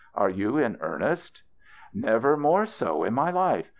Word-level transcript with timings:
Are 0.15 0.29
you 0.31 0.57
in 0.57 0.79
earnest?" 0.81 1.43
"Never 1.93 2.35
more 2.35 2.65
so 2.65 3.03
in 3.03 3.13
my 3.13 3.29
life. 3.29 3.67